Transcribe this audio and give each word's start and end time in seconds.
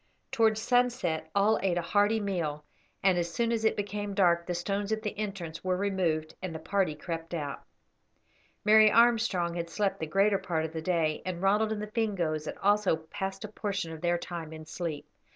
Towards 0.31 0.59
sunset 0.59 1.29
all 1.35 1.59
ate 1.61 1.77
a 1.77 1.81
hearty 1.83 2.19
meal, 2.19 2.65
and 3.03 3.19
as 3.19 3.31
soon 3.31 3.51
as 3.51 3.63
it 3.63 3.75
became 3.75 4.15
dark 4.15 4.47
the 4.47 4.55
stones 4.55 4.91
at 4.91 5.03
the 5.03 5.15
entrance 5.15 5.63
were 5.63 5.77
removed 5.77 6.33
and 6.41 6.55
the 6.55 6.57
party 6.57 6.95
crept 6.95 7.35
out. 7.35 7.61
Mary 8.65 8.89
Armstrong 8.89 9.53
had 9.53 9.69
slept 9.69 9.99
the 9.99 10.07
greater 10.07 10.39
part 10.39 10.65
of 10.65 10.73
the 10.73 10.81
day, 10.81 11.21
and 11.23 11.39
Ronald 11.39 11.71
and 11.71 11.83
the 11.83 11.85
Fingoes 11.91 12.45
had 12.45 12.57
also 12.63 12.95
passed 12.95 13.43
a 13.43 13.47
portion 13.47 13.91
of 13.91 14.01
their 14.01 14.17
time 14.17 14.51
in 14.51 14.65
sleep. 14.65 15.07